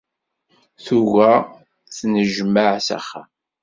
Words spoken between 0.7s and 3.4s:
Tuga tennejmaε s axxam